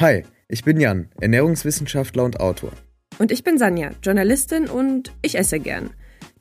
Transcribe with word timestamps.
Hi, 0.00 0.24
ich 0.48 0.64
bin 0.64 0.80
Jan, 0.80 1.10
Ernährungswissenschaftler 1.20 2.24
und 2.24 2.40
Autor. 2.40 2.72
Und 3.18 3.30
ich 3.30 3.44
bin 3.44 3.58
Sanja, 3.58 3.90
Journalistin 4.02 4.66
und 4.66 5.12
ich 5.20 5.36
esse 5.36 5.60
gern. 5.60 5.90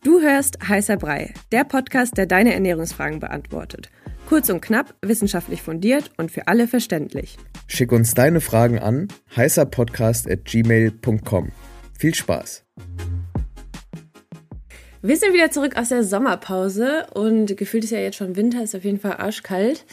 Du 0.01 0.21
hörst 0.21 0.65
Heißer 0.65 0.95
Brei, 0.95 1.33
der 1.51 1.65
Podcast, 1.65 2.15
der 2.15 2.25
deine 2.25 2.53
Ernährungsfragen 2.53 3.19
beantwortet. 3.19 3.89
Kurz 4.29 4.49
und 4.49 4.61
knapp, 4.61 4.95
wissenschaftlich 5.01 5.61
fundiert 5.61 6.09
und 6.15 6.31
für 6.31 6.47
alle 6.47 6.69
verständlich. 6.69 7.35
Schick 7.67 7.91
uns 7.91 8.13
deine 8.13 8.39
Fragen 8.39 8.79
an 8.79 9.09
heißerpodcast.gmail.com. 9.35 11.51
Viel 11.97 12.15
Spaß! 12.15 12.63
Wir 15.01 15.17
sind 15.17 15.33
wieder 15.33 15.51
zurück 15.51 15.75
aus 15.75 15.89
der 15.89 16.05
Sommerpause 16.05 17.07
und 17.13 17.57
gefühlt 17.57 17.83
ist 17.83 17.91
ja 17.91 17.99
jetzt 17.99 18.15
schon 18.15 18.37
Winter, 18.37 18.63
ist 18.63 18.75
auf 18.75 18.85
jeden 18.85 19.01
Fall 19.01 19.17
arschkalt. 19.17 19.85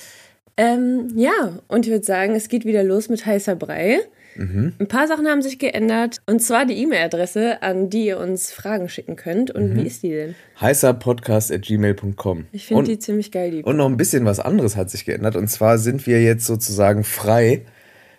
Ähm, 0.57 1.09
ja, 1.15 1.59
und 1.69 1.87
ich 1.87 1.93
würde 1.93 2.05
sagen, 2.05 2.35
es 2.35 2.49
geht 2.49 2.65
wieder 2.65 2.83
los 2.83 3.09
mit 3.09 3.27
heißer 3.27 3.57
Brei. 3.57 4.01
Mhm. 4.37 4.75
Ein 4.79 4.89
paar 4.89 5.07
Sachen 5.07 5.27
haben 5.27 5.43
sich 5.43 5.59
geändert. 5.59 6.21
Und 6.27 6.41
zwar 6.41 6.65
die 6.67 6.77
E-Mail-Adresse, 6.83 7.63
an 7.63 7.91
die 7.91 8.07
ihr 8.07 8.19
uns 8.19 8.53
Fragen 8.53 8.89
schicken 8.89 9.17
könnt. 9.17 9.51
Und 9.51 9.71
mhm. 9.71 9.77
wie 9.77 9.87
ist 9.87 10.03
die 10.03 10.11
denn? 10.11 10.35
heißerpodcast.gmail.com. 10.61 12.47
Ich 12.53 12.67
finde 12.67 12.85
die 12.85 12.99
ziemlich 12.99 13.33
geil, 13.33 13.51
die. 13.51 13.63
Und 13.63 13.77
noch 13.77 13.89
ein 13.89 13.97
bisschen 13.97 14.25
was 14.25 14.41
anderes 14.41 14.77
hat 14.77 14.91
sich 14.91 15.05
geändert. 15.05 15.37
Und 15.37 15.49
zwar 15.49 15.79
sind 15.79 16.07
wir 16.07 16.23
jetzt 16.23 16.47
sozusagen 16.47 17.05
frei 17.05 17.63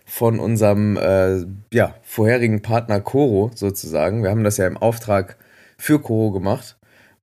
von 0.05 0.39
unserem 0.39 0.97
äh, 0.97 1.43
ja, 1.73 1.95
vorherigen 2.03 2.61
Partner 2.61 3.01
Coro 3.01 3.51
sozusagen. 3.53 4.23
Wir 4.23 4.29
haben 4.29 4.43
das 4.43 4.57
ja 4.57 4.67
im 4.67 4.77
Auftrag 4.77 5.37
für 5.77 5.99
Coro 5.99 6.31
gemacht 6.31 6.77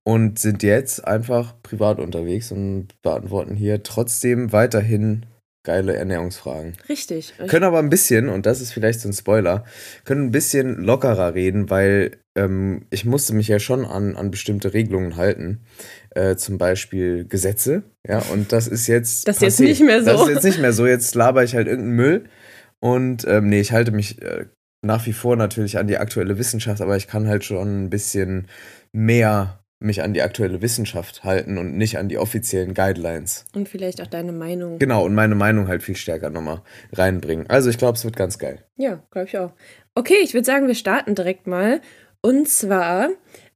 und 0.04 0.38
sind 0.38 0.62
jetzt 0.62 1.06
einfach 1.06 1.54
privat 1.62 1.98
unterwegs 1.98 2.52
und 2.52 2.88
beantworten 3.02 3.54
hier 3.54 3.82
trotzdem 3.82 4.52
weiterhin 4.52 5.26
geile 5.64 5.96
Ernährungsfragen. 5.96 6.74
Richtig. 6.88 7.32
Können 7.48 7.64
aber 7.64 7.78
ein 7.78 7.88
bisschen, 7.88 8.28
und 8.28 8.44
das 8.44 8.60
ist 8.60 8.72
vielleicht 8.72 9.00
so 9.00 9.08
ein 9.08 9.14
Spoiler, 9.14 9.64
können 10.04 10.26
ein 10.26 10.30
bisschen 10.30 10.84
lockerer 10.84 11.34
reden, 11.34 11.70
weil 11.70 12.18
ähm, 12.36 12.86
ich 12.90 13.06
musste 13.06 13.32
mich 13.34 13.48
ja 13.48 13.58
schon 13.58 13.86
an, 13.86 14.14
an 14.14 14.30
bestimmte 14.30 14.74
Regelungen 14.74 15.16
halten. 15.16 15.64
Äh, 16.10 16.36
zum 16.36 16.58
Beispiel 16.58 17.24
Gesetze. 17.26 17.82
Ja, 18.06 18.18
und 18.32 18.52
das 18.52 18.68
ist 18.68 18.86
jetzt. 18.86 19.26
Das 19.26 19.36
ist 19.36 19.42
jetzt 19.42 19.60
nicht 19.60 19.82
mehr 19.82 20.02
so. 20.02 20.10
Das 20.10 20.22
ist 20.22 20.28
jetzt 20.28 20.44
nicht 20.44 20.60
mehr 20.60 20.72
so. 20.72 20.86
Jetzt 20.86 21.14
laber 21.14 21.42
ich 21.42 21.54
halt 21.54 21.66
irgendeinen 21.66 21.96
Müll. 21.96 22.24
Und 22.80 23.26
ähm, 23.26 23.48
nee, 23.48 23.60
ich 23.60 23.72
halte 23.72 23.90
mich 23.90 24.20
äh, 24.20 24.46
nach 24.84 25.06
wie 25.06 25.12
vor 25.12 25.36
natürlich 25.36 25.78
an 25.78 25.86
die 25.86 25.96
aktuelle 25.96 26.38
Wissenschaft, 26.38 26.82
aber 26.82 26.96
ich 26.96 27.06
kann 27.06 27.26
halt 27.26 27.44
schon 27.44 27.84
ein 27.84 27.90
bisschen 27.90 28.48
mehr 28.92 29.63
mich 29.84 30.02
an 30.02 30.14
die 30.14 30.22
aktuelle 30.22 30.62
Wissenschaft 30.62 31.24
halten 31.24 31.58
und 31.58 31.76
nicht 31.76 31.98
an 31.98 32.08
die 32.08 32.18
offiziellen 32.18 32.74
Guidelines. 32.74 33.44
Und 33.54 33.68
vielleicht 33.68 34.00
auch 34.00 34.06
deine 34.06 34.32
Meinung. 34.32 34.78
Genau, 34.78 35.04
und 35.04 35.14
meine 35.14 35.34
Meinung 35.34 35.68
halt 35.68 35.82
viel 35.82 35.96
stärker 35.96 36.30
nochmal 36.30 36.62
reinbringen. 36.92 37.48
Also 37.48 37.70
ich 37.70 37.78
glaube, 37.78 37.96
es 37.96 38.04
wird 38.04 38.16
ganz 38.16 38.38
geil. 38.38 38.58
Ja, 38.76 39.02
glaube 39.10 39.28
ich 39.28 39.38
auch. 39.38 39.52
Okay, 39.94 40.16
ich 40.22 40.34
würde 40.34 40.44
sagen, 40.44 40.66
wir 40.66 40.74
starten 40.74 41.14
direkt 41.14 41.46
mal. 41.46 41.80
Und 42.20 42.48
zwar 42.48 43.10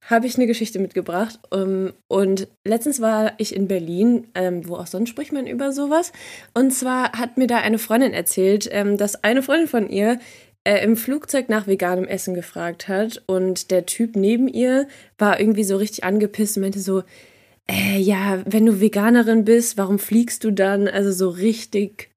habe 0.08 0.26
ich 0.26 0.36
eine 0.36 0.46
Geschichte 0.46 0.78
mitgebracht. 0.78 1.38
Um, 1.50 1.60
ähm, 1.60 1.92
und 2.08 2.48
letztens 2.64 3.00
war 3.00 3.32
ich 3.38 3.54
in 3.54 3.68
Berlin, 3.68 4.28
ähm, 4.34 4.66
wo 4.68 4.76
auch 4.76 4.86
sonst 4.86 5.10
spricht 5.10 5.32
man 5.32 5.46
über 5.46 5.72
sowas. 5.72 6.12
Und 6.54 6.72
zwar 6.72 7.12
hat 7.12 7.36
mir 7.36 7.46
da 7.46 7.58
eine 7.58 7.78
Freundin 7.78 8.12
erzählt, 8.12 8.68
ähm, 8.72 8.96
dass 8.96 9.22
eine 9.22 9.42
Freundin 9.42 9.68
von 9.68 9.88
ihr 9.88 10.18
äh, 10.64 10.82
im 10.84 10.96
Flugzeug 10.96 11.48
nach 11.48 11.66
veganem 11.66 12.04
Essen 12.04 12.34
gefragt 12.34 12.88
hat 12.88 13.22
und 13.26 13.70
der 13.70 13.86
Typ 13.86 14.16
neben 14.16 14.48
ihr 14.48 14.88
war 15.16 15.40
irgendwie 15.40 15.64
so 15.64 15.76
richtig 15.76 16.04
angepisst 16.04 16.56
und 16.56 16.62
meinte 16.62 16.80
so, 16.80 17.02
äh, 17.70 17.98
ja, 17.98 18.42
wenn 18.46 18.66
du 18.66 18.80
Veganerin 18.80 19.44
bist, 19.44 19.76
warum 19.76 19.98
fliegst 19.98 20.44
du 20.44 20.50
dann? 20.50 20.88
Also 20.88 21.12
so 21.12 21.28
richtig 21.28 22.10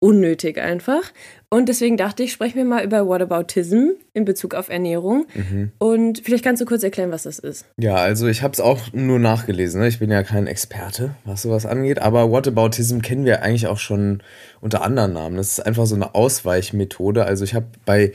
unnötig 0.00 0.58
einfach. 0.58 1.12
Und 1.50 1.70
deswegen 1.70 1.96
dachte 1.96 2.22
ich, 2.22 2.32
sprechen 2.32 2.56
wir 2.56 2.66
mal 2.66 2.84
über 2.84 3.06
Whataboutism 3.06 3.92
in 4.12 4.26
Bezug 4.26 4.54
auf 4.54 4.68
Ernährung. 4.68 5.26
Mhm. 5.34 5.72
Und 5.78 6.20
vielleicht 6.22 6.44
kannst 6.44 6.60
du 6.60 6.66
kurz 6.66 6.82
erklären, 6.82 7.10
was 7.10 7.22
das 7.22 7.38
ist. 7.38 7.64
Ja, 7.78 7.94
also 7.94 8.26
ich 8.26 8.42
habe 8.42 8.52
es 8.52 8.60
auch 8.60 8.92
nur 8.92 9.18
nachgelesen. 9.18 9.80
Ne? 9.80 9.88
Ich 9.88 9.98
bin 9.98 10.10
ja 10.10 10.22
kein 10.22 10.46
Experte, 10.46 11.14
was 11.24 11.40
sowas 11.40 11.64
angeht. 11.64 12.00
Aber 12.00 12.30
Whataboutism 12.30 13.00
kennen 13.00 13.24
wir 13.24 13.42
eigentlich 13.42 13.66
auch 13.66 13.78
schon 13.78 14.22
unter 14.60 14.82
anderen 14.82 15.14
Namen. 15.14 15.36
Das 15.36 15.52
ist 15.52 15.60
einfach 15.60 15.86
so 15.86 15.94
eine 15.94 16.14
Ausweichmethode. 16.14 17.24
Also 17.24 17.44
ich 17.44 17.54
habe 17.54 17.66
bei 17.86 18.12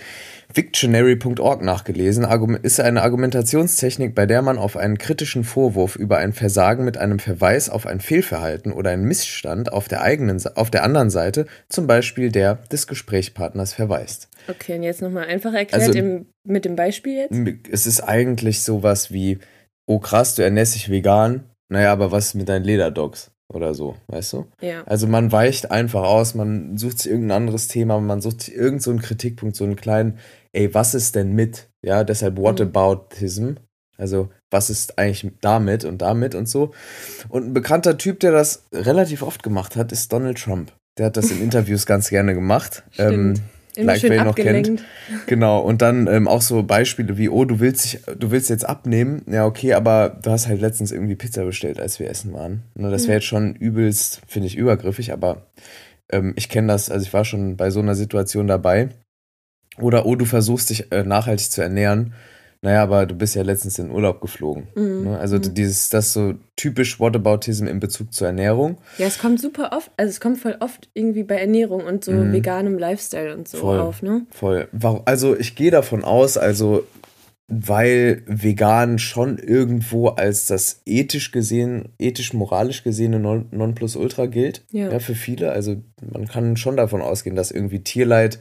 Victionary.org 0.53 1.63
nachgelesen, 1.63 2.27
ist 2.61 2.79
eine 2.79 3.01
Argumentationstechnik, 3.01 4.13
bei 4.13 4.25
der 4.25 4.41
man 4.41 4.57
auf 4.57 4.77
einen 4.77 4.97
kritischen 4.97 5.43
Vorwurf 5.43 5.95
über 5.95 6.17
ein 6.17 6.33
Versagen 6.33 6.85
mit 6.85 6.97
einem 6.97 7.19
Verweis 7.19 7.69
auf 7.69 7.87
ein 7.87 7.99
Fehlverhalten 7.99 8.71
oder 8.71 8.91
einen 8.91 9.05
Missstand 9.05 9.73
auf 9.73 9.87
der, 9.87 10.01
eigenen, 10.01 10.41
auf 10.55 10.69
der 10.69 10.83
anderen 10.83 11.09
Seite, 11.09 11.47
zum 11.69 11.87
Beispiel 11.87 12.31
der 12.31 12.55
des 12.71 12.87
Gesprächspartners, 13.23 13.73
verweist. 13.73 14.29
Okay, 14.47 14.75
und 14.75 14.83
jetzt 14.83 15.01
nochmal 15.01 15.25
einfach 15.25 15.53
erklärt 15.53 15.81
also, 15.81 15.97
im, 15.97 16.27
mit 16.45 16.65
dem 16.65 16.75
Beispiel 16.75 17.15
jetzt? 17.15 17.67
Es 17.71 17.87
ist 17.87 18.01
eigentlich 18.01 18.61
sowas 18.61 19.11
wie, 19.11 19.39
oh 19.85 19.99
krass, 19.99 20.35
du 20.35 20.43
ernährst 20.43 20.75
dich 20.75 20.89
vegan, 20.89 21.43
naja, 21.69 21.91
aber 21.91 22.11
was 22.11 22.33
mit 22.33 22.49
deinen 22.49 22.65
Lederdogs? 22.65 23.31
oder 23.53 23.75
so, 23.75 23.95
weißt 24.07 24.33
du? 24.33 24.45
Ja. 24.61 24.83
Also 24.85 25.05
man 25.05 25.31
weicht 25.31 25.69
einfach 25.69 26.03
aus, 26.03 26.33
man 26.33 26.75
sucht 26.77 26.99
sich 26.99 27.11
irgendein 27.11 27.43
anderes 27.43 27.67
Thema, 27.67 27.99
man 27.99 28.19
sucht 28.19 28.41
sich 28.41 28.55
irgendeinen 28.55 28.99
so 28.99 29.05
Kritikpunkt, 29.05 29.55
so 29.55 29.63
einen 29.63 29.75
kleinen, 29.75 30.17
ey, 30.53 30.73
was 30.73 30.95
ist 30.95 31.13
denn 31.15 31.33
mit? 31.33 31.69
Ja, 31.85 32.03
deshalb 32.03 32.37
what 32.37 32.59
mhm. 32.59 32.67
aboutism? 32.67 33.55
Also, 33.97 34.29
was 34.49 34.71
ist 34.71 34.97
eigentlich 34.97 35.31
damit 35.41 35.85
und 35.85 36.01
damit 36.01 36.33
und 36.33 36.49
so? 36.49 36.71
Und 37.29 37.45
ein 37.45 37.53
bekannter 37.53 37.97
Typ, 37.97 38.19
der 38.21 38.31
das 38.31 38.63
relativ 38.73 39.21
oft 39.21 39.43
gemacht 39.43 39.75
hat, 39.75 39.91
ist 39.91 40.11
Donald 40.11 40.39
Trump. 40.39 40.73
Der 40.97 41.07
hat 41.07 41.17
das 41.17 41.31
in 41.31 41.41
Interviews 41.41 41.85
ganz 41.85 42.09
gerne 42.09 42.33
gemacht. 42.33 42.83
Stimmt. 42.91 43.39
Ähm, 43.39 43.43
Immer 43.75 43.93
like, 43.93 44.03
wer 44.03 44.25
noch 44.25 44.35
kennt. 44.35 44.83
Genau, 45.25 45.59
und 45.59 45.81
dann 45.81 46.05
ähm, 46.05 46.27
auch 46.27 46.41
so 46.41 46.61
Beispiele 46.61 47.17
wie, 47.17 47.29
oh, 47.29 47.43
du 47.45 47.59
willst, 47.59 47.85
dich, 47.85 48.01
du 48.19 48.29
willst 48.29 48.51
jetzt 48.51 48.67
abnehmen. 48.67 49.23
Ja, 49.25 49.47
okay, 49.47 49.73
aber 49.73 50.09
du 50.21 50.29
hast 50.29 50.47
halt 50.47 50.61
letztens 50.61 50.91
irgendwie 50.91 51.15
Pizza 51.15 51.43
bestellt, 51.43 51.79
als 51.79 51.99
wir 51.99 52.07
essen 52.07 52.33
waren. 52.33 52.63
Ne, 52.75 52.91
das 52.91 53.07
wäre 53.07 53.15
jetzt 53.15 53.25
schon 53.25 53.55
übelst, 53.55 54.21
finde 54.27 54.47
ich, 54.47 54.55
übergriffig, 54.55 55.11
aber 55.11 55.47
ähm, 56.11 56.33
ich 56.35 56.49
kenne 56.49 56.67
das, 56.67 56.91
also 56.91 57.03
ich 57.03 57.13
war 57.13 57.25
schon 57.25 57.57
bei 57.57 57.71
so 57.71 57.79
einer 57.79 57.95
Situation 57.95 58.45
dabei. 58.45 58.89
Oder, 59.79 60.05
oh, 60.05 60.15
du 60.15 60.25
versuchst 60.25 60.69
dich 60.69 60.91
äh, 60.91 61.03
nachhaltig 61.03 61.49
zu 61.49 61.63
ernähren 61.63 62.13
naja, 62.63 62.81
aber 62.81 63.05
du 63.05 63.13
bist 63.13 63.35
ja 63.35 63.43
letztens 63.43 63.77
in 63.77 63.91
Urlaub 63.91 64.21
geflogen. 64.21 64.69
Mhm. 64.73 65.03
Ne? 65.03 65.19
Also 65.19 65.35
mhm. 65.35 65.53
dieses, 65.53 65.89
das 65.89 66.13
so 66.13 66.35
typisch 66.55 66.97
Whataboutism 66.97 67.67
in 67.67 67.81
Bezug 67.81 68.13
zur 68.13 68.27
Ernährung. 68.27 68.77
Ja, 68.97 69.05
es 69.05 69.19
kommt 69.19 69.41
super 69.41 69.71
oft, 69.73 69.91
also 69.97 70.09
es 70.09 70.21
kommt 70.21 70.39
voll 70.39 70.55
oft 70.61 70.89
irgendwie 70.93 71.23
bei 71.23 71.35
Ernährung 71.35 71.83
und 71.83 72.05
so 72.05 72.13
mhm. 72.13 72.31
veganem 72.31 72.77
Lifestyle 72.77 73.35
und 73.35 73.49
so 73.49 73.57
voll, 73.57 73.79
auf, 73.79 74.01
ne? 74.01 74.25
Voll. 74.31 74.69
Also 75.03 75.37
ich 75.37 75.55
gehe 75.55 75.71
davon 75.71 76.05
aus, 76.05 76.37
also 76.37 76.85
weil 77.49 78.23
vegan 78.27 78.97
schon 78.97 79.37
irgendwo 79.39 80.07
als 80.07 80.45
das 80.47 80.81
ethisch 80.85 81.33
gesehen, 81.33 81.89
ethisch-moralisch 81.99 82.85
gesehene 82.85 83.19
Non 83.19 83.47
Nonplusultra 83.51 84.27
gilt. 84.27 84.63
Ja. 84.71 84.89
ja. 84.89 84.99
Für 84.99 85.15
viele. 85.15 85.51
Also 85.51 85.75
man 86.01 86.29
kann 86.29 86.55
schon 86.55 86.77
davon 86.77 87.01
ausgehen, 87.01 87.35
dass 87.35 87.51
irgendwie 87.51 87.83
Tierleid 87.83 88.39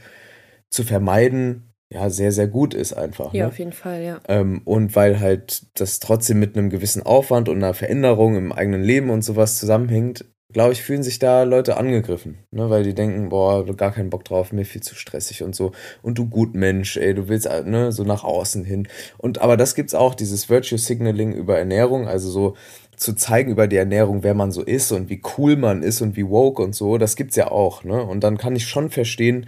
zu 0.71 0.85
vermeiden 0.85 1.72
ja, 1.93 2.09
sehr, 2.09 2.33
sehr 2.33 2.47
gut 2.47 2.75
ist 2.75 2.95
einfach. 2.95 3.35
Ja, 3.35 3.45
ne? 3.45 3.49
auf 3.49 3.59
jeden 3.59 3.73
Fall, 3.73 4.03
ja. 4.03 4.21
Ähm, 4.29 4.63
und 4.65 4.97
weil 4.97 5.21
halt 5.21 5.67
das 5.79 6.01
trotzdem 6.01 6.39
mit 6.39 6.57
einem 6.57 6.71
gewissen 6.71 7.03
Aufwand 7.03 7.49
und 7.49 7.57
einer 7.57 7.75
Veränderung 7.75 8.37
im 8.37 8.53
eigenen 8.53 8.83
Leben 8.83 9.11
und 9.11 9.23
sowas 9.23 9.59
zusammenhängt, 9.59 10.25
glaube 10.53 10.73
ich, 10.73 10.83
fühlen 10.83 11.03
sich 11.03 11.19
da 11.19 11.43
Leute 11.43 11.77
angegriffen, 11.77 12.39
ne? 12.51 12.69
weil 12.71 12.83
die 12.83 12.95
denken, 12.95 13.29
boah, 13.31 13.65
gar 13.77 13.93
keinen 13.93 14.11
Bock 14.11 14.25
drauf, 14.25 14.53
mir 14.53 14.65
viel 14.65 14.83
zu 14.83 14.95
stressig 14.95 15.43
und 15.43 15.55
so. 15.55 15.73
Und 16.03 16.19
du 16.19 16.29
gut 16.29 16.55
Mensch, 16.55 16.97
ey, 16.97 17.15
du 17.15 17.29
willst 17.29 17.49
ne, 17.65 17.93
so 17.93 18.05
nach 18.05 18.25
außen 18.25 18.65
hin. 18.65 18.89
Und 19.19 19.41
aber 19.41 19.57
das 19.57 19.75
gibt's 19.75 19.95
auch, 19.95 20.15
dieses 20.15 20.49
Virtue 20.49 20.79
Signaling 20.79 21.33
über 21.33 21.59
Ernährung, 21.59 22.07
also 22.07 22.31
so 22.31 22.57
zu 22.97 23.15
zeigen 23.15 23.51
über 23.51 23.67
die 23.67 23.77
Ernährung, 23.77 24.23
wer 24.23 24.35
man 24.35 24.53
so 24.53 24.63
ist 24.63 24.93
und 24.93 25.09
wie 25.09 25.23
cool 25.37 25.57
man 25.57 25.83
ist 25.83 26.01
und 26.03 26.17
wie 26.17 26.29
woke 26.29 26.63
und 26.63 26.75
so, 26.75 26.99
das 26.99 27.17
gibt's 27.17 27.37
ja 27.37 27.51
auch, 27.51 27.85
ne? 27.85 28.03
Und 28.03 28.23
dann 28.23 28.39
kann 28.39 28.55
ich 28.55 28.67
schon 28.67 28.91
verstehen, 28.91 29.47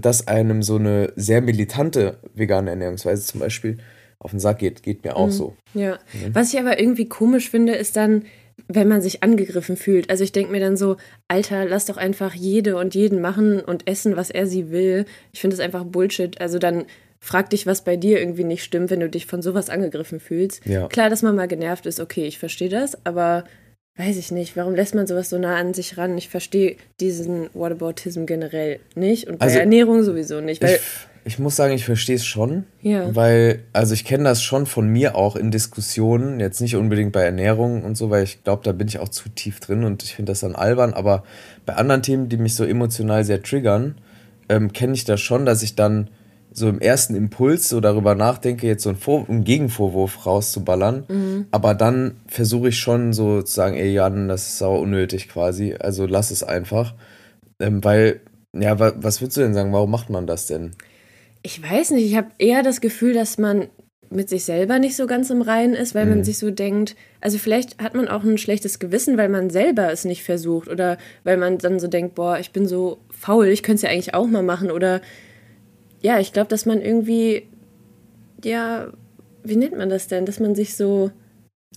dass 0.00 0.28
einem 0.28 0.62
so 0.62 0.76
eine 0.76 1.12
sehr 1.16 1.40
militante 1.40 2.18
vegane 2.34 2.70
Ernährungsweise 2.70 3.24
zum 3.24 3.40
Beispiel 3.40 3.78
auf 4.18 4.30
den 4.30 4.40
Sack 4.40 4.58
geht, 4.60 4.82
geht 4.82 5.04
mir 5.04 5.16
auch 5.16 5.26
mhm. 5.26 5.32
so. 5.32 5.56
Ja. 5.74 5.98
Mhm. 6.12 6.34
Was 6.34 6.52
ich 6.52 6.60
aber 6.60 6.78
irgendwie 6.78 7.08
komisch 7.08 7.50
finde, 7.50 7.74
ist 7.74 7.96
dann, 7.96 8.24
wenn 8.68 8.88
man 8.88 9.02
sich 9.02 9.22
angegriffen 9.22 9.76
fühlt. 9.76 10.10
Also 10.10 10.22
ich 10.22 10.32
denke 10.32 10.52
mir 10.52 10.60
dann 10.60 10.76
so, 10.76 10.96
Alter, 11.28 11.64
lass 11.64 11.86
doch 11.86 11.96
einfach 11.96 12.34
jede 12.34 12.76
und 12.76 12.94
jeden 12.94 13.20
machen 13.20 13.60
und 13.60 13.88
essen, 13.88 14.16
was 14.16 14.30
er 14.30 14.46
sie 14.46 14.70
will. 14.70 15.06
Ich 15.32 15.40
finde 15.40 15.56
das 15.56 15.64
einfach 15.64 15.84
Bullshit. 15.84 16.40
Also 16.40 16.58
dann 16.58 16.84
frag 17.18 17.50
dich, 17.50 17.66
was 17.66 17.82
bei 17.82 17.96
dir 17.96 18.20
irgendwie 18.20 18.44
nicht 18.44 18.64
stimmt, 18.64 18.90
wenn 18.90 19.00
du 19.00 19.08
dich 19.08 19.26
von 19.26 19.42
sowas 19.42 19.70
angegriffen 19.70 20.20
fühlst. 20.20 20.64
Ja. 20.66 20.88
Klar, 20.88 21.10
dass 21.10 21.22
man 21.22 21.36
mal 21.36 21.48
genervt 21.48 21.86
ist, 21.86 22.00
okay, 22.00 22.26
ich 22.26 22.38
verstehe 22.38 22.68
das, 22.68 23.04
aber 23.04 23.44
weiß 23.96 24.16
ich 24.16 24.30
nicht, 24.30 24.56
warum 24.56 24.74
lässt 24.74 24.94
man 24.94 25.06
sowas 25.06 25.28
so 25.28 25.38
nah 25.38 25.56
an 25.56 25.74
sich 25.74 25.98
ran? 25.98 26.16
Ich 26.16 26.28
verstehe 26.28 26.76
diesen 27.00 27.50
Whataboutism 27.52 28.24
generell 28.24 28.80
nicht 28.94 29.28
und 29.28 29.38
bei 29.38 29.46
also, 29.46 29.58
Ernährung 29.58 30.02
sowieso 30.02 30.40
nicht. 30.40 30.64
ich, 30.64 30.80
ich 31.24 31.38
muss 31.38 31.56
sagen, 31.56 31.74
ich 31.74 31.84
verstehe 31.84 32.16
es 32.16 32.24
schon, 32.24 32.64
ja. 32.80 33.14
weil, 33.14 33.62
also 33.72 33.92
ich 33.94 34.04
kenne 34.04 34.24
das 34.24 34.42
schon 34.42 34.66
von 34.66 34.88
mir 34.88 35.14
auch 35.14 35.36
in 35.36 35.50
Diskussionen, 35.50 36.40
jetzt 36.40 36.60
nicht 36.60 36.74
unbedingt 36.74 37.12
bei 37.12 37.22
Ernährung 37.22 37.84
und 37.84 37.96
so, 37.96 38.10
weil 38.10 38.24
ich 38.24 38.42
glaube, 38.42 38.62
da 38.64 38.72
bin 38.72 38.88
ich 38.88 38.98
auch 38.98 39.10
zu 39.10 39.28
tief 39.28 39.60
drin 39.60 39.84
und 39.84 40.02
ich 40.02 40.14
finde 40.14 40.32
das 40.32 40.40
dann 40.40 40.56
albern, 40.56 40.94
aber 40.94 41.22
bei 41.66 41.74
anderen 41.74 42.02
Themen, 42.02 42.28
die 42.28 42.38
mich 42.38 42.54
so 42.54 42.64
emotional 42.64 43.24
sehr 43.24 43.42
triggern, 43.42 43.96
ähm, 44.48 44.72
kenne 44.72 44.94
ich 44.94 45.04
das 45.04 45.20
schon, 45.20 45.46
dass 45.46 45.62
ich 45.62 45.76
dann 45.76 46.08
so 46.52 46.68
im 46.68 46.80
ersten 46.80 47.14
Impuls 47.14 47.68
so 47.68 47.80
darüber 47.80 48.14
nachdenke, 48.14 48.66
jetzt 48.66 48.82
so 48.82 48.90
einen, 48.90 48.98
Vor 48.98 49.28
einen 49.28 49.44
Gegenvorwurf 49.44 50.26
rauszuballern. 50.26 51.04
Mhm. 51.08 51.46
Aber 51.50 51.74
dann 51.74 52.16
versuche 52.26 52.68
ich 52.68 52.78
schon 52.78 53.12
so 53.12 53.42
zu 53.42 53.52
sagen, 53.52 53.76
ey 53.76 53.92
Jan, 53.92 54.28
das 54.28 54.48
ist 54.48 54.58
sauer 54.58 54.80
unnötig 54.80 55.28
quasi. 55.28 55.74
Also 55.78 56.06
lass 56.06 56.30
es 56.30 56.42
einfach. 56.42 56.94
Ähm, 57.60 57.82
weil, 57.82 58.20
ja, 58.54 58.78
wa 58.78 58.92
was 58.96 59.20
würdest 59.20 59.36
du 59.38 59.40
denn 59.42 59.54
sagen, 59.54 59.72
warum 59.72 59.90
macht 59.90 60.10
man 60.10 60.26
das 60.26 60.46
denn? 60.46 60.72
Ich 61.42 61.62
weiß 61.62 61.90
nicht, 61.92 62.06
ich 62.06 62.16
habe 62.16 62.28
eher 62.38 62.62
das 62.62 62.80
Gefühl, 62.80 63.14
dass 63.14 63.38
man 63.38 63.68
mit 64.10 64.28
sich 64.28 64.44
selber 64.44 64.78
nicht 64.78 64.94
so 64.94 65.06
ganz 65.06 65.30
im 65.30 65.40
Reinen 65.42 65.74
ist, 65.74 65.94
weil 65.94 66.06
man 66.06 66.18
Mhm. 66.18 66.24
sich 66.24 66.38
so 66.38 66.50
denkt, 66.50 66.96
also 67.22 67.38
vielleicht 67.38 67.82
hat 67.82 67.94
man 67.94 68.08
auch 68.08 68.22
ein 68.24 68.36
schlechtes 68.36 68.78
Gewissen, 68.78 69.16
weil 69.16 69.30
man 69.30 69.48
selber 69.48 69.90
es 69.90 70.04
nicht 70.04 70.22
versucht 70.22 70.68
oder 70.68 70.98
weil 71.24 71.38
man 71.38 71.56
dann 71.56 71.80
so 71.80 71.88
denkt, 71.88 72.14
boah, 72.14 72.38
ich 72.38 72.52
bin 72.52 72.66
so 72.68 72.98
faul, 73.10 73.46
ich 73.48 73.62
könnte 73.62 73.76
es 73.76 73.82
ja 73.82 73.88
eigentlich 73.88 74.14
auch 74.14 74.26
mal 74.26 74.42
machen 74.42 74.70
oder 74.70 75.00
ja, 76.02 76.18
ich 76.18 76.32
glaube, 76.32 76.48
dass 76.48 76.66
man 76.66 76.80
irgendwie, 76.80 77.46
ja, 78.44 78.92
wie 79.44 79.56
nennt 79.56 79.76
man 79.76 79.88
das 79.88 80.08
denn, 80.08 80.26
dass 80.26 80.40
man 80.40 80.54
sich 80.54 80.76
so, 80.76 81.10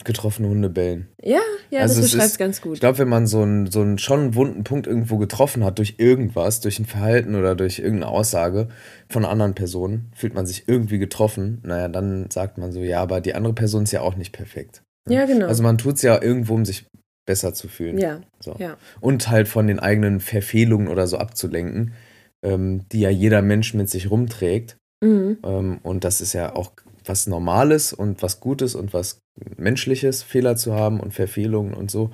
Getroffene 0.03 0.49
Hunde 0.49 0.69
bellen. 0.69 1.07
ja, 1.23 1.39
ja, 1.71 1.79
Also 1.79 1.95
das 1.95 2.05
es 2.07 2.11
beschreibt 2.11 2.25
es 2.25 2.31
ist- 2.33 2.37
ganz 2.37 2.57
Ich 2.57 2.61
gut. 2.63 2.79
glaube, 2.81 2.97
wenn 2.97 3.07
man 3.07 3.27
so 3.27 3.41
einen, 3.41 3.71
so 3.71 3.79
einen 3.81 3.97
schon 3.97 4.35
wunden 4.35 4.65
Punkt 4.65 4.87
irgendwo 4.87 5.17
getroffen 5.17 5.63
hat 5.63 5.77
durch 5.79 5.95
irgendwas, 5.99 6.59
durch 6.59 6.79
ein 6.79 6.85
Verhalten 6.85 7.33
oder 7.35 7.55
durch 7.55 7.79
irgendeine 7.79 8.11
Aussage 8.11 8.67
von 9.09 9.23
anderen 9.23 9.53
Person, 9.55 10.11
fühlt 10.13 10.33
man 10.33 10.45
sich 10.45 10.67
irgendwie 10.67 10.97
getroffen. 10.99 11.61
Naja, 11.63 11.87
dann 11.87 12.29
sagt 12.29 12.57
man 12.57 12.73
so, 12.73 12.81
ja, 12.81 13.01
aber 13.01 13.21
die 13.21 13.35
andere 13.35 13.53
Person 13.53 13.83
ist 13.83 13.93
ja 13.93 14.01
auch 14.01 14.17
nicht 14.17 14.33
perfekt. 14.33 14.83
Ja, 15.07 15.25
genau. 15.25 15.47
Also 15.47 15.63
man 15.63 15.77
tut 15.77 15.95
es 15.95 16.01
ja 16.01 16.21
irgendwo, 16.21 16.55
um 16.55 16.65
sich 16.65 16.85
besser 17.25 17.53
zu 17.53 17.69
fühlen. 17.69 17.97
ja, 17.97 18.19
So. 18.41 18.55
ja. 18.59 18.75
Und 18.99 19.29
halt 19.29 19.47
von 19.47 19.65
den 19.65 19.79
eigenen 19.79 20.19
Verfehlungen 20.19 20.89
oder 20.89 21.07
so 21.07 21.17
abzulenken, 21.17 21.93
ähm, 22.45 22.85
die 22.91 22.99
ja 23.01 23.09
jeder 23.09 23.41
Mensch 23.41 23.73
mit 23.73 23.89
sich 23.89 24.09
rumträgt. 24.09 24.77
Mhm. 25.01 25.37
Ähm, 25.43 25.79
und 25.83 26.03
das 26.03 26.21
ist 26.21 26.33
ja 26.33 26.55
auch 26.55 26.71
was 27.03 27.27
Normales 27.27 27.91
und 27.93 28.23
was 28.23 28.39
Gutes 28.39 28.75
und 28.75 28.93
was 28.93 29.19
Menschliches, 29.57 30.23
Fehler 30.23 30.55
zu 30.55 30.73
haben 30.73 30.99
und 30.99 31.13
Verfehlungen 31.13 31.73
und 31.73 31.91
so. 31.91 32.11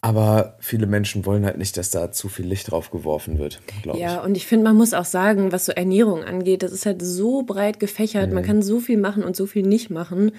Aber 0.00 0.56
viele 0.60 0.86
Menschen 0.86 1.26
wollen 1.26 1.44
halt 1.44 1.58
nicht, 1.58 1.76
dass 1.76 1.90
da 1.90 2.12
zu 2.12 2.28
viel 2.28 2.46
Licht 2.46 2.70
drauf 2.70 2.90
geworfen 2.90 3.38
wird, 3.38 3.60
glaube 3.82 3.98
Ja, 3.98 4.22
und 4.22 4.36
ich 4.36 4.46
finde, 4.46 4.64
man 4.64 4.76
muss 4.76 4.94
auch 4.94 5.04
sagen, 5.04 5.50
was 5.52 5.66
so 5.66 5.72
Ernährung 5.72 6.22
angeht, 6.22 6.62
das 6.62 6.70
ist 6.72 6.86
halt 6.86 7.02
so 7.02 7.42
breit 7.42 7.80
gefächert, 7.80 8.28
Mhm. 8.28 8.34
man 8.34 8.44
kann 8.44 8.62
so 8.62 8.78
viel 8.78 8.98
machen 8.98 9.24
und 9.24 9.34
so 9.34 9.46
viel 9.46 9.66
nicht 9.66 9.90
machen. 9.90 10.32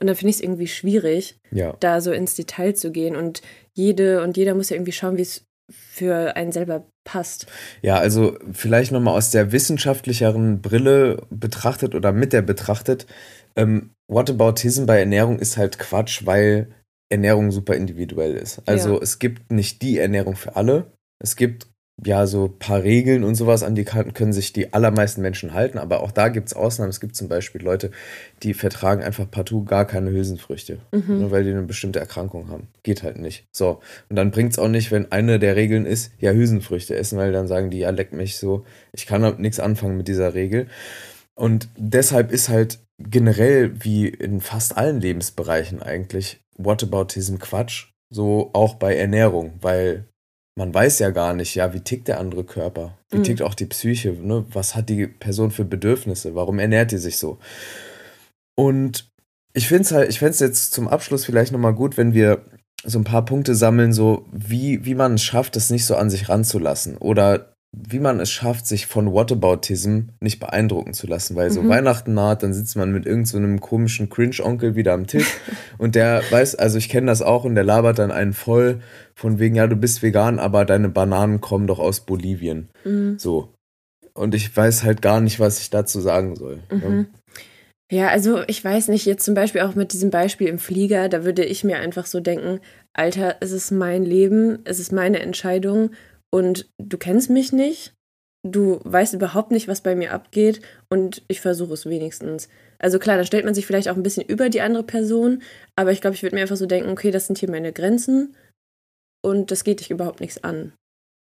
Und 0.00 0.06
dann 0.08 0.16
finde 0.16 0.30
ich 0.30 0.36
es 0.36 0.42
irgendwie 0.42 0.66
schwierig, 0.66 1.38
ich. 1.50 1.58
Ja. 1.58 1.76
da 1.78 2.00
so 2.00 2.10
ins 2.10 2.34
Detail 2.34 2.74
zu 2.74 2.90
gehen. 2.90 3.14
Und 3.14 3.42
jede 3.74 4.22
und 4.24 4.36
jeder 4.36 4.54
muss 4.54 4.70
ja 4.70 4.76
irgendwie 4.76 4.92
schauen, 4.92 5.16
wie 5.16 5.22
es 5.22 5.44
für 5.70 6.36
einen 6.36 6.52
selber 6.52 6.86
passt. 7.04 7.46
Ja, 7.82 7.96
also 7.96 8.36
vielleicht 8.52 8.92
nochmal 8.92 9.16
aus 9.16 9.30
der 9.30 9.52
wissenschaftlicheren 9.52 10.60
Brille 10.60 11.26
betrachtet 11.30 11.94
oder 11.94 12.12
mit 12.12 12.32
der 12.32 12.42
betrachtet. 12.42 13.06
Ähm, 13.56 13.90
Whataboutism 14.08 14.86
bei 14.86 14.98
Ernährung 14.98 15.38
ist 15.38 15.56
halt 15.56 15.78
Quatsch, 15.78 16.26
weil 16.26 16.68
Ernährung 17.10 17.50
super 17.50 17.74
individuell 17.74 18.34
ist. 18.34 18.62
Also 18.66 18.94
Ja. 18.96 19.02
es 19.02 19.18
gibt 19.18 19.52
nicht 19.52 19.82
die 19.82 19.98
Ernährung 19.98 20.36
für 20.36 20.56
alle. 20.56 20.92
Es 21.18 21.36
gibt 21.36 21.66
ja 22.04 22.26
so 22.26 22.46
ein 22.46 22.58
paar 22.58 22.82
Regeln 22.82 23.24
und 23.24 23.34
sowas, 23.34 23.62
an 23.62 23.74
die 23.74 23.84
können 23.84 24.32
sich 24.32 24.52
die 24.52 24.72
allermeisten 24.72 25.22
Menschen 25.22 25.54
halten, 25.54 25.78
aber 25.78 26.00
auch 26.00 26.10
da 26.10 26.28
gibt 26.28 26.48
es 26.48 26.54
Ausnahmen. 26.54 26.90
Es 26.90 27.00
gibt 27.00 27.16
zum 27.16 27.28
Beispiel 27.28 27.62
Leute, 27.62 27.90
die 28.42 28.54
vertragen 28.54 29.02
einfach 29.02 29.30
partout 29.30 29.64
gar 29.64 29.86
keine 29.86 30.10
Hülsenfrüchte, 30.10 30.78
nur 30.92 31.30
weil 31.30 31.44
die 31.44 31.50
eine 31.50 31.62
bestimmte 31.62 32.00
Erkrankung 32.00 32.48
haben. 32.48 32.68
Geht 32.82 33.02
halt 33.02 33.18
nicht. 33.18 33.46
So, 33.52 33.80
und 34.08 34.16
dann 34.16 34.30
bringt 34.30 34.52
es 34.52 34.58
auch 34.58 34.68
nicht, 34.68 34.90
wenn 34.90 35.12
eine 35.12 35.38
der 35.38 35.56
Regeln 35.56 35.86
ist, 35.86 36.12
ja, 36.18 36.32
Hülsenfrüchte 36.32 36.96
essen, 36.96 37.18
weil 37.18 37.32
dann 37.32 37.46
sagen 37.46 37.70
die, 37.70 37.78
ja, 37.78 37.90
leck 37.90 38.12
mich 38.12 38.36
so, 38.36 38.64
ich 38.92 39.06
kann 39.06 39.22
halt 39.22 39.38
nichts 39.38 39.60
anfangen 39.60 39.96
mit 39.96 40.08
dieser 40.08 40.34
Regel. 40.34 40.66
Und 41.34 41.68
deshalb 41.76 42.32
ist 42.32 42.48
halt 42.48 42.80
generell, 42.98 43.72
wie 43.84 44.08
in 44.08 44.40
fast 44.40 44.76
allen 44.76 45.00
Lebensbereichen 45.00 45.82
eigentlich, 45.82 46.40
Whataboutism 46.56 47.36
Quatsch. 47.36 47.88
So 48.10 48.50
auch 48.52 48.74
bei 48.74 48.94
Ernährung, 48.94 49.54
weil 49.62 50.04
man 50.56 50.72
weiß 50.74 50.98
ja 50.98 51.10
gar 51.10 51.34
nicht, 51.34 51.54
ja, 51.54 51.72
wie 51.72 51.80
tickt 51.80 52.08
der 52.08 52.20
andere 52.20 52.44
Körper? 52.44 52.98
Wie 53.10 53.18
Mhm. 53.18 53.22
tickt 53.24 53.42
auch 53.42 53.54
die 53.54 53.66
Psyche? 53.66 54.12
Ne? 54.12 54.44
Was 54.52 54.74
hat 54.74 54.88
die 54.88 55.06
Person 55.06 55.50
für 55.50 55.64
Bedürfnisse? 55.64 56.34
Warum 56.34 56.58
ernährt 56.58 56.92
die 56.92 56.98
sich 56.98 57.16
so? 57.18 57.38
Und 58.54 59.10
ich 59.54 59.68
finde 59.68 59.82
es 59.82 59.92
halt, 59.92 60.10
ich 60.10 60.18
fände 60.18 60.32
es 60.32 60.40
jetzt 60.40 60.72
zum 60.72 60.88
Abschluss 60.88 61.24
vielleicht 61.24 61.52
nochmal 61.52 61.74
gut, 61.74 61.96
wenn 61.96 62.14
wir 62.14 62.44
so 62.84 62.98
ein 62.98 63.04
paar 63.04 63.24
Punkte 63.24 63.54
sammeln, 63.54 63.92
so 63.92 64.26
wie, 64.32 64.84
wie 64.84 64.94
man 64.94 65.14
es 65.14 65.22
schafft, 65.22 65.56
das 65.56 65.70
nicht 65.70 65.84
so 65.86 65.94
an 65.96 66.10
sich 66.10 66.28
ranzulassen. 66.28 66.96
Oder 66.98 67.51
wie 67.74 68.00
man 68.00 68.20
es 68.20 68.30
schafft, 68.30 68.66
sich 68.66 68.86
von 68.86 69.12
Whataboutism 69.12 70.00
nicht 70.20 70.40
beeindrucken 70.40 70.92
zu 70.92 71.06
lassen, 71.06 71.36
weil 71.36 71.50
so 71.50 71.62
Mhm. 71.62 71.68
Weihnachten 71.70 72.12
naht, 72.12 72.42
dann 72.42 72.52
sitzt 72.52 72.76
man 72.76 72.92
mit 72.92 73.06
irgendeinem 73.06 73.56
so 73.58 73.60
komischen 73.64 74.10
Cringe-Onkel 74.10 74.76
wieder 74.76 74.92
am 74.92 75.06
Tisch 75.06 75.26
und 75.78 75.94
der 75.94 76.22
weiß, 76.30 76.54
also 76.56 76.76
ich 76.76 76.90
kenne 76.90 77.06
das 77.06 77.22
auch 77.22 77.44
und 77.44 77.54
der 77.54 77.64
labert 77.64 77.98
dann 77.98 78.10
einen 78.10 78.34
voll 78.34 78.80
von 79.14 79.38
wegen, 79.38 79.54
ja, 79.54 79.66
du 79.66 79.76
bist 79.76 80.02
vegan, 80.02 80.38
aber 80.38 80.66
deine 80.66 80.90
Bananen 80.90 81.40
kommen 81.40 81.66
doch 81.66 81.78
aus 81.78 82.00
Bolivien. 82.00 82.68
Mhm. 82.84 83.18
So. 83.18 83.54
Und 84.12 84.34
ich 84.34 84.54
weiß 84.54 84.84
halt 84.84 85.00
gar 85.00 85.22
nicht, 85.22 85.40
was 85.40 85.60
ich 85.60 85.70
dazu 85.70 86.00
sagen 86.00 86.36
soll. 86.36 86.60
ne? 86.70 86.76
Mhm. 86.88 87.06
Ja, 87.90 88.08
also 88.08 88.40
ich 88.46 88.64
weiß 88.64 88.88
nicht, 88.88 89.04
jetzt 89.04 89.24
zum 89.24 89.34
Beispiel 89.34 89.60
auch 89.60 89.74
mit 89.74 89.92
diesem 89.92 90.08
Beispiel 90.10 90.48
im 90.48 90.58
Flieger, 90.58 91.10
da 91.10 91.24
würde 91.24 91.44
ich 91.44 91.62
mir 91.62 91.76
einfach 91.76 92.06
so 92.06 92.20
denken, 92.20 92.60
Alter, 92.94 93.36
es 93.40 93.50
ist 93.52 93.70
mein 93.70 94.02
Leben, 94.04 94.60
es 94.64 94.78
ist 94.80 94.92
meine 94.92 95.20
Entscheidung 95.20 95.90
und 96.32 96.70
du 96.78 96.98
kennst 96.98 97.30
mich 97.30 97.52
nicht, 97.52 97.94
du 98.42 98.80
weißt 98.84 99.14
überhaupt 99.14 99.50
nicht, 99.50 99.68
was 99.68 99.82
bei 99.82 99.94
mir 99.94 100.12
abgeht. 100.12 100.60
Und 100.88 101.22
ich 101.28 101.40
versuche 101.40 101.74
es 101.74 101.86
wenigstens. 101.86 102.48
Also 102.78 102.98
klar, 102.98 103.16
dann 103.16 103.26
stellt 103.26 103.44
man 103.44 103.54
sich 103.54 103.66
vielleicht 103.66 103.88
auch 103.88 103.96
ein 103.96 104.02
bisschen 104.02 104.26
über 104.26 104.48
die 104.48 104.60
andere 104.60 104.82
Person, 104.82 105.42
aber 105.76 105.92
ich 105.92 106.00
glaube, 106.00 106.16
ich 106.16 106.22
würde 106.22 106.34
mir 106.34 106.42
einfach 106.42 106.56
so 106.56 106.66
denken, 106.66 106.90
okay, 106.90 107.10
das 107.10 107.26
sind 107.26 107.38
hier 107.38 107.50
meine 107.50 107.72
Grenzen. 107.72 108.34
Und 109.24 109.52
das 109.52 109.62
geht 109.62 109.80
dich 109.80 109.90
überhaupt 109.90 110.20
nichts 110.20 110.42
an. 110.42 110.72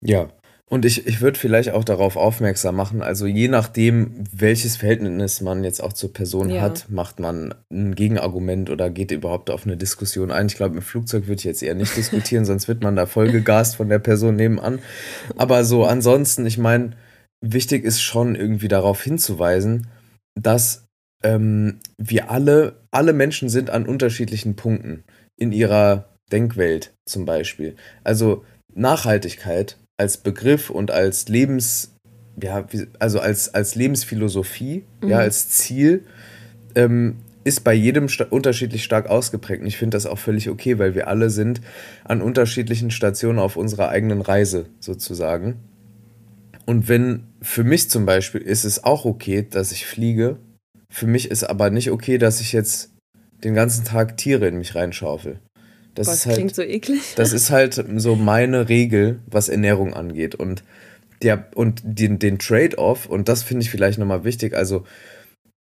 Ja, 0.04 0.28
und 0.70 0.86
ich, 0.86 1.06
ich 1.06 1.20
würde 1.20 1.38
vielleicht 1.38 1.70
auch 1.70 1.84
darauf 1.84 2.16
aufmerksam 2.16 2.76
machen, 2.76 3.02
also 3.02 3.26
je 3.26 3.48
nachdem, 3.48 4.24
welches 4.32 4.76
Verhältnis 4.76 5.40
man 5.42 5.62
jetzt 5.62 5.82
auch 5.82 5.92
zur 5.92 6.12
Person 6.12 6.50
Ja. 6.50 6.62
hat, 6.62 6.86
macht 6.88 7.20
man 7.20 7.54
ein 7.70 7.94
Gegenargument 7.94 8.70
oder 8.70 8.88
geht 8.88 9.10
überhaupt 9.10 9.50
auf 9.50 9.66
eine 9.66 9.76
Diskussion 9.76 10.30
ein. 10.30 10.46
Ich 10.46 10.56
glaube, 10.56 10.76
im 10.76 10.82
Flugzeug 10.82 11.26
würde 11.26 11.40
ich 11.40 11.44
jetzt 11.44 11.62
eher 11.62 11.74
nicht 11.74 11.96
diskutieren, 11.96 12.44
sonst 12.46 12.66
wird 12.66 12.82
man 12.82 12.96
da 12.96 13.04
voll 13.06 13.30
gegast 13.30 13.76
von 13.76 13.88
der 13.90 13.98
Person 13.98 14.36
nebenan. 14.36 14.78
Aber 15.36 15.64
so 15.64 15.84
ansonsten, 15.84 16.46
ich 16.46 16.56
meine, 16.56 16.92
wichtig 17.42 17.84
ist 17.84 18.00
schon 18.00 18.34
irgendwie 18.34 18.68
darauf 18.68 19.02
hinzuweisen, 19.02 19.86
dass 20.40 20.86
ähm, 21.22 21.78
wir 21.98 22.30
alle, 22.30 22.76
alle 22.90 23.12
Menschen 23.12 23.50
sind 23.50 23.68
an 23.68 23.84
unterschiedlichen 23.86 24.56
Punkten 24.56 25.04
in 25.36 25.52
ihrer 25.52 26.08
Denkwelt 26.32 26.94
zum 27.04 27.26
Beispiel. 27.26 27.76
Also 28.02 28.44
Nachhaltigkeit 28.74 29.76
als 29.96 30.16
Begriff 30.18 30.70
und 30.70 30.90
als 30.90 31.28
Lebens, 31.28 31.94
ja, 32.42 32.66
also 32.98 33.20
als, 33.20 33.54
als 33.54 33.74
Lebensphilosophie, 33.74 34.84
Mhm. 35.02 35.08
ja, 35.08 35.18
als 35.18 35.48
Ziel, 35.50 36.04
ähm, 36.74 37.16
ist 37.44 37.62
bei 37.62 37.74
jedem 37.74 38.08
sta 38.08 38.24
unterschiedlich 38.24 38.84
stark 38.84 39.06
ausgeprägt. 39.08 39.60
Und 39.60 39.68
ich 39.68 39.76
finde 39.76 39.96
das 39.96 40.06
auch 40.06 40.18
völlig 40.18 40.48
okay, 40.48 40.78
weil 40.78 40.94
wir 40.94 41.08
alle 41.08 41.28
sind 41.30 41.60
an 42.04 42.22
unterschiedlichen 42.22 42.90
Stationen 42.90 43.38
auf 43.38 43.56
unserer 43.56 43.90
eigenen 43.90 44.22
Reise 44.22 44.66
sozusagen. 44.80 45.56
Und 46.66 46.88
wenn 46.88 47.24
für 47.42 47.62
mich 47.62 47.90
zum 47.90 48.06
Beispiel 48.06 48.40
ist 48.40 48.64
es 48.64 48.82
auch 48.84 49.04
okay, 49.04 49.46
dass 49.48 49.72
ich 49.72 49.84
fliege, 49.84 50.38
für 50.90 51.06
mich 51.06 51.30
ist 51.30 51.44
aber 51.44 51.68
nicht 51.68 51.90
okay, 51.90 52.16
dass 52.16 52.40
ich 52.40 52.52
jetzt 52.52 52.90
den 53.44 53.52
ganzen 53.54 53.84
Tag 53.84 54.16
Tiere 54.16 54.48
in 54.48 54.56
mich 54.56 54.74
reinschaufel. 54.74 55.38
Das 55.94 56.06
Boah, 56.06 56.14
ist 56.14 56.26
halt, 56.26 56.36
klingt 56.36 56.54
so 56.54 56.62
eklig. 56.62 57.14
das 57.16 57.32
ist 57.32 57.50
halt 57.50 57.82
so 57.96 58.16
meine 58.16 58.68
Regel, 58.68 59.20
was 59.26 59.48
Ernährung 59.48 59.94
angeht. 59.94 60.34
Und 60.34 60.64
der, 61.22 61.46
und 61.54 61.80
den, 61.84 62.18
den 62.18 62.38
Trade-off, 62.38 63.06
und 63.06 63.28
das 63.28 63.42
finde 63.42 63.62
ich 63.62 63.70
vielleicht 63.70 63.98
nochmal 63.98 64.24
wichtig, 64.24 64.54
also 64.54 64.84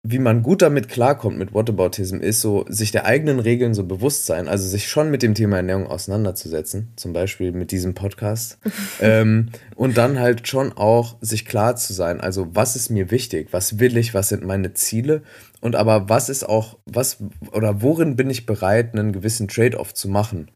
wie 0.02 0.18
man 0.18 0.42
gut 0.42 0.62
damit 0.62 0.88
klarkommt 0.88 1.36
mit 1.36 1.52
Whataboutism, 1.52 2.16
ist 2.16 2.40
so, 2.40 2.64
sich 2.68 2.90
der 2.90 3.04
eigenen 3.04 3.38
Regeln 3.38 3.74
so 3.74 3.84
bewusst 3.84 4.24
sein, 4.24 4.48
also 4.48 4.66
sich 4.66 4.88
schon 4.88 5.10
mit 5.10 5.22
dem 5.22 5.34
Thema 5.34 5.56
Ernährung 5.56 5.86
auseinanderzusetzen, 5.86 6.92
zum 6.96 7.12
Beispiel 7.12 7.52
mit 7.52 7.70
diesem 7.70 7.92
Podcast. 7.94 8.58
ähm, 9.00 9.50
und 9.76 9.98
dann 9.98 10.18
halt 10.18 10.48
schon 10.48 10.72
auch 10.72 11.16
sich 11.20 11.44
klar 11.44 11.76
zu 11.76 11.92
sein, 11.92 12.20
also 12.20 12.48
was 12.54 12.76
ist 12.76 12.88
mir 12.88 13.10
wichtig, 13.10 13.48
was 13.52 13.78
will 13.78 13.98
ich, 13.98 14.14
was 14.14 14.30
sind 14.30 14.44
meine 14.44 14.72
Ziele 14.72 15.22
und 15.60 15.76
aber 15.76 16.08
was 16.08 16.30
ist 16.30 16.48
auch, 16.48 16.78
was 16.86 17.18
oder 17.52 17.82
worin 17.82 18.16
bin 18.16 18.30
ich 18.30 18.46
bereit, 18.46 18.94
einen 18.94 19.12
gewissen 19.12 19.48
Trade-off 19.48 19.92
zu 19.92 20.08
machen. 20.08 20.50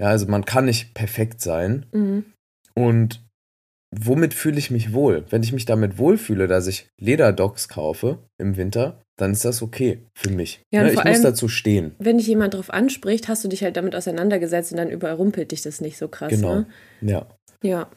Ja, 0.00 0.08
also 0.08 0.26
man 0.26 0.46
kann 0.46 0.64
nicht 0.64 0.94
perfekt 0.94 1.42
sein 1.42 1.84
Mhm. 1.92 2.24
und 2.74 3.25
womit 3.94 4.34
fühle 4.34 4.58
ich 4.58 4.70
mich 4.70 4.92
wohl? 4.92 5.24
Wenn 5.30 5.42
ich 5.42 5.52
mich 5.52 5.64
damit 5.64 5.98
wohlfühle, 5.98 6.46
dass 6.46 6.66
ich 6.66 6.88
Lederdocks 6.98 7.68
kaufe 7.68 8.18
im 8.38 8.56
Winter, 8.56 9.02
dann 9.16 9.32
ist 9.32 9.44
das 9.44 9.62
okay 9.62 10.00
für 10.14 10.30
mich. 10.30 10.60
Ja, 10.72 10.82
ne? 10.82 10.88
Ich 10.88 10.94
vor 10.94 11.04
muss 11.04 11.14
allem- 11.14 11.22
dazu 11.22 11.48
stehen. 11.48 11.94
Wenn 11.98 12.18
dich 12.18 12.26
jemand 12.26 12.54
drauf 12.54 12.70
anspricht, 12.70 13.28
hast 13.28 13.44
du 13.44 13.48
dich 13.48 13.62
halt 13.62 13.76
damit 13.76 13.94
auseinandergesetzt 13.96 14.72
und 14.72 14.78
dann 14.78 14.90
überrumpelt 14.90 15.52
dich 15.52 15.62
das 15.62 15.80
nicht 15.80 15.96
so 15.96 16.08
krass. 16.08 16.30
Genau. 16.30 16.56
Ne? 16.56 16.66
Ja. 17.00 17.26
Ja. 17.62 17.88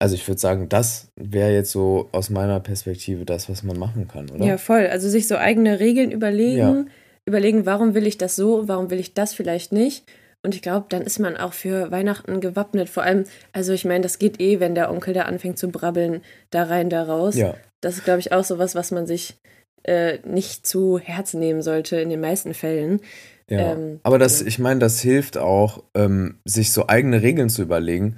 also 0.00 0.16
ich 0.16 0.26
würde 0.26 0.40
sagen, 0.40 0.68
das 0.68 1.08
wäre 1.16 1.52
jetzt 1.52 1.70
so 1.70 2.08
aus 2.12 2.28
meiner 2.28 2.58
Perspektive 2.60 3.24
das, 3.24 3.48
was 3.48 3.62
man 3.62 3.78
machen 3.78 4.08
kann, 4.08 4.28
oder? 4.30 4.44
Ja, 4.44 4.58
voll. 4.58 4.86
Also 4.88 5.08
sich 5.08 5.28
so 5.28 5.36
eigene 5.36 5.78
Regeln 5.78 6.10
überlegen, 6.10 6.58
ja. 6.58 6.84
überlegen, 7.24 7.64
warum 7.64 7.94
will 7.94 8.06
ich 8.06 8.18
das 8.18 8.34
so, 8.36 8.66
warum 8.66 8.90
will 8.90 8.98
ich 8.98 9.14
das 9.14 9.32
vielleicht 9.32 9.72
nicht. 9.72 10.04
Und 10.44 10.54
ich 10.54 10.62
glaube, 10.62 10.86
dann 10.90 11.02
ist 11.02 11.18
man 11.18 11.36
auch 11.36 11.52
für 11.52 11.90
Weihnachten 11.90 12.40
gewappnet. 12.40 12.88
Vor 12.88 13.02
allem, 13.02 13.24
also 13.52 13.72
ich 13.72 13.84
meine, 13.84 14.02
das 14.02 14.18
geht 14.18 14.40
eh, 14.40 14.60
wenn 14.60 14.74
der 14.74 14.90
Onkel 14.90 15.14
da 15.14 15.22
anfängt 15.22 15.58
zu 15.58 15.68
brabbeln, 15.68 16.22
da 16.50 16.64
rein, 16.64 16.90
da 16.90 17.02
raus. 17.02 17.34
Ja. 17.34 17.54
Das 17.80 17.96
ist, 17.96 18.04
glaube 18.04 18.20
ich, 18.20 18.32
auch 18.32 18.44
sowas, 18.44 18.74
was 18.74 18.90
man 18.90 19.06
sich 19.06 19.36
äh, 19.82 20.18
nicht 20.24 20.66
zu 20.66 20.98
Herzen 20.98 21.40
nehmen 21.40 21.62
sollte 21.62 21.96
in 21.96 22.10
den 22.10 22.20
meisten 22.20 22.54
Fällen. 22.54 23.00
Ja. 23.48 23.72
Ähm, 23.72 24.00
Aber 24.02 24.18
das, 24.18 24.42
ich 24.42 24.58
meine, 24.58 24.80
das 24.80 25.00
hilft 25.00 25.36
auch, 25.38 25.82
ähm, 25.94 26.38
sich 26.44 26.72
so 26.72 26.86
eigene 26.88 27.22
Regeln 27.22 27.48
zu 27.48 27.62
überlegen 27.62 28.16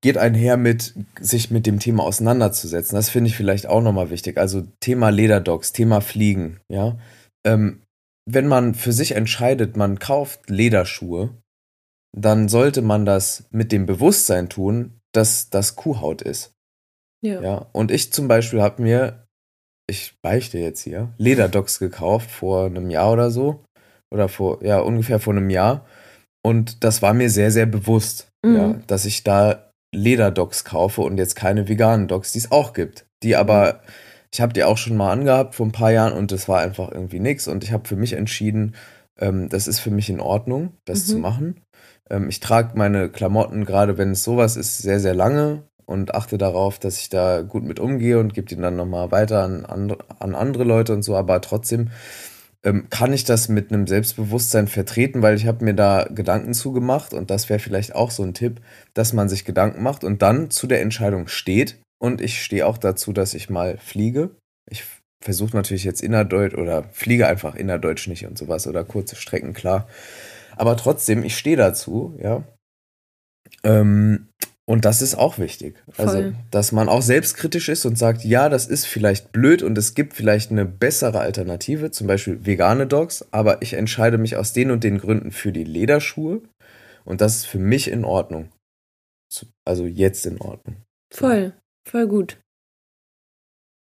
geht 0.00 0.16
einher 0.16 0.56
mit, 0.56 0.94
sich 1.20 1.50
mit 1.50 1.66
dem 1.66 1.80
Thema 1.80 2.04
auseinanderzusetzen. 2.04 2.94
Das 2.94 3.10
finde 3.10 3.28
ich 3.28 3.36
vielleicht 3.36 3.66
auch 3.66 3.82
nochmal 3.82 4.10
wichtig. 4.10 4.38
Also 4.38 4.62
Thema 4.80 5.10
Lederdogs, 5.10 5.72
Thema 5.72 6.00
Fliegen, 6.00 6.60
ja. 6.68 6.98
Ähm, 7.44 7.82
wenn 8.30 8.46
man 8.46 8.74
für 8.74 8.92
sich 8.92 9.12
entscheidet, 9.12 9.76
man 9.76 9.98
kauft 9.98 10.50
Lederschuhe, 10.50 11.30
dann 12.16 12.48
sollte 12.48 12.82
man 12.82 13.04
das 13.04 13.44
mit 13.50 13.72
dem 13.72 13.86
Bewusstsein 13.86 14.48
tun, 14.48 15.00
dass 15.12 15.50
das 15.50 15.76
Kuhhaut 15.76 16.22
ist. 16.22 16.52
Ja. 17.22 17.40
ja? 17.40 17.66
Und 17.72 17.90
ich 17.90 18.12
zum 18.12 18.28
Beispiel 18.28 18.62
habe 18.62 18.82
mir, 18.82 19.26
ich 19.88 20.14
beichte 20.22 20.58
jetzt 20.58 20.82
hier, 20.82 21.12
Lederdogs 21.18 21.78
gekauft 21.78 22.30
vor 22.30 22.66
einem 22.66 22.90
Jahr 22.90 23.12
oder 23.12 23.30
so. 23.30 23.64
Oder 24.10 24.28
vor, 24.28 24.64
ja, 24.64 24.80
ungefähr 24.80 25.20
vor 25.20 25.34
einem 25.34 25.50
Jahr. 25.50 25.84
Und 26.42 26.82
das 26.84 27.02
war 27.02 27.12
mir 27.12 27.28
sehr, 27.28 27.50
sehr 27.50 27.66
bewusst, 27.66 28.28
mhm. 28.44 28.56
ja, 28.56 28.74
dass 28.86 29.04
ich 29.04 29.22
da 29.22 29.70
Lederdogs 29.94 30.64
kaufe 30.64 31.02
und 31.02 31.18
jetzt 31.18 31.36
keine 31.36 31.68
veganen 31.68 32.08
Dogs, 32.08 32.32
die 32.32 32.38
es 32.38 32.52
auch 32.52 32.72
gibt. 32.72 33.06
Die 33.22 33.36
aber, 33.36 33.82
ich 34.32 34.40
habe 34.40 34.52
die 34.52 34.64
auch 34.64 34.78
schon 34.78 34.96
mal 34.96 35.12
angehabt 35.12 35.54
vor 35.54 35.66
ein 35.66 35.72
paar 35.72 35.92
Jahren 35.92 36.12
und 36.12 36.32
das 36.32 36.48
war 36.48 36.60
einfach 36.60 36.90
irgendwie 36.90 37.20
nichts. 37.20 37.48
Und 37.48 37.64
ich 37.64 37.72
habe 37.72 37.88
für 37.88 37.96
mich 37.96 38.14
entschieden, 38.14 38.74
ähm, 39.18 39.48
das 39.48 39.66
ist 39.66 39.80
für 39.80 39.90
mich 39.90 40.08
in 40.08 40.20
Ordnung, 40.20 40.72
das 40.84 41.06
mhm. 41.06 41.10
zu 41.10 41.18
machen. 41.18 41.60
Ähm, 42.10 42.28
ich 42.28 42.40
trage 42.40 42.76
meine 42.76 43.08
Klamotten, 43.08 43.64
gerade 43.64 43.98
wenn 43.98 44.12
es 44.12 44.24
sowas 44.24 44.56
ist, 44.56 44.78
sehr, 44.78 45.00
sehr 45.00 45.14
lange 45.14 45.62
und 45.86 46.14
achte 46.14 46.38
darauf, 46.38 46.78
dass 46.78 46.98
ich 46.98 47.08
da 47.08 47.42
gut 47.42 47.64
mit 47.64 47.80
umgehe 47.80 48.18
und 48.18 48.34
gebe 48.34 48.46
die 48.46 48.56
dann 48.56 48.76
nochmal 48.76 49.10
weiter 49.10 49.42
an, 49.42 49.64
an 49.64 50.34
andere 50.34 50.64
Leute 50.64 50.92
und 50.92 51.02
so. 51.02 51.16
Aber 51.16 51.40
trotzdem 51.40 51.90
ähm, 52.64 52.88
kann 52.90 53.12
ich 53.12 53.24
das 53.24 53.48
mit 53.48 53.72
einem 53.72 53.86
Selbstbewusstsein 53.86 54.68
vertreten, 54.68 55.22
weil 55.22 55.36
ich 55.36 55.46
habe 55.46 55.64
mir 55.64 55.74
da 55.74 56.04
Gedanken 56.04 56.54
zugemacht 56.54 57.14
und 57.14 57.30
das 57.30 57.48
wäre 57.48 57.58
vielleicht 57.58 57.94
auch 57.94 58.10
so 58.10 58.22
ein 58.22 58.34
Tipp, 58.34 58.60
dass 58.94 59.12
man 59.12 59.28
sich 59.28 59.44
Gedanken 59.44 59.82
macht 59.82 60.04
und 60.04 60.22
dann 60.22 60.50
zu 60.50 60.66
der 60.66 60.82
Entscheidung 60.82 61.28
steht. 61.28 61.78
Und 62.00 62.20
ich 62.20 62.42
stehe 62.42 62.66
auch 62.66 62.78
dazu, 62.78 63.12
dass 63.12 63.34
ich 63.34 63.50
mal 63.50 63.78
fliege. 63.78 64.30
Ich 64.70 64.84
versuche 65.20 65.56
natürlich 65.56 65.84
jetzt 65.84 66.02
innerdeutsch 66.02 66.54
oder 66.54 66.84
fliege 66.92 67.26
einfach 67.26 67.54
innerdeutsch 67.54 68.08
nicht 68.08 68.26
und 68.26 68.38
sowas 68.38 68.66
oder 68.66 68.84
kurze 68.84 69.16
Strecken, 69.16 69.52
klar. 69.52 69.88
Aber 70.58 70.76
trotzdem, 70.76 71.22
ich 71.22 71.36
stehe 71.36 71.56
dazu, 71.56 72.18
ja. 72.22 72.42
Ähm, 73.62 74.28
und 74.68 74.84
das 74.84 75.00
ist 75.00 75.14
auch 75.14 75.38
wichtig. 75.38 75.76
Also, 75.96 76.12
Voll. 76.12 76.24
Also, 76.24 76.36
dass 76.50 76.72
man 76.72 76.88
auch 76.90 77.00
selbstkritisch 77.00 77.70
ist 77.70 77.86
und 77.86 77.96
sagt, 77.96 78.24
ja, 78.24 78.50
das 78.50 78.66
ist 78.66 78.84
vielleicht 78.84 79.32
blöd 79.32 79.62
und 79.62 79.78
es 79.78 79.94
gibt 79.94 80.12
vielleicht 80.12 80.50
eine 80.50 80.66
bessere 80.66 81.20
Alternative, 81.20 81.90
zum 81.90 82.06
Beispiel 82.06 82.44
vegane 82.44 82.86
Dogs, 82.86 83.26
aber 83.30 83.62
ich 83.62 83.72
entscheide 83.72 84.18
mich 84.18 84.36
aus 84.36 84.52
den 84.52 84.70
und 84.70 84.84
den 84.84 84.98
Gründen 84.98 85.32
für 85.32 85.52
die 85.52 85.64
Lederschuhe 85.64 86.42
und 87.06 87.22
das 87.22 87.36
ist 87.36 87.46
für 87.46 87.58
mich 87.58 87.90
in 87.90 88.04
Ordnung. 88.04 88.50
Also 89.64 89.86
jetzt 89.86 90.26
in 90.26 90.38
Ordnung. 90.38 90.76
Voll, 91.14 91.54
voll 91.88 92.06
gut. 92.06 92.38